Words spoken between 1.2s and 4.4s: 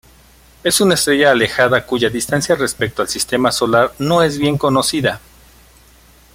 alejada cuya distancia respecto al Sistema Solar no es